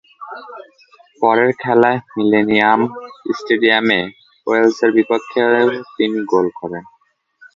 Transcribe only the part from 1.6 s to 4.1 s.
খেলায় মিলেনিয়াম স্টেডিয়ামে